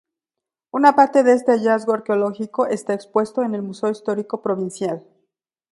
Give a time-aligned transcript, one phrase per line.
[0.71, 5.03] Una parte de este hallazgo arqueológico está expuesto en el Museo Histórico Provincial.